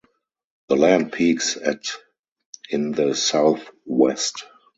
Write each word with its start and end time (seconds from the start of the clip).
The 0.69 0.77
land 0.77 1.11
peaks 1.11 1.57
at 1.57 1.83
in 2.71 2.91
the 2.91 3.13
south 3.13 3.69
west. 3.85 4.43